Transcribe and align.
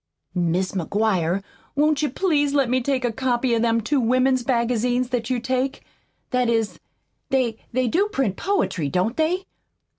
"Mis' 0.33 0.71
McGuire, 0.71 1.43
won't 1.75 2.01
you 2.01 2.09
please 2.09 2.55
let 2.55 2.71
me 2.71 2.81
take 2.81 3.05
a 3.05 3.11
copy 3.11 3.53
of 3.53 3.61
them 3.61 3.79
two 3.81 3.99
women's 3.99 4.43
magazines 4.47 5.09
that 5.09 5.29
you 5.29 5.39
take? 5.39 5.83
That 6.31 6.49
is, 6.49 6.79
they 7.29 7.59
they 7.71 7.87
do 7.87 8.07
print 8.07 8.35
poetry, 8.35 8.89
don't 8.89 9.15
they?" 9.15 9.45